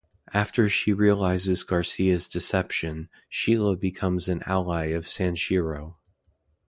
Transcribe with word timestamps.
After 0.33 0.67
she 0.67 0.93
realises 0.93 1.61
Garcia's 1.61 2.27
deception, 2.27 3.07
Sheila 3.29 3.75
becomes 3.77 4.29
an 4.29 4.41
ally 4.47 4.85
of 4.87 5.05
Sanshiro. 5.05 5.97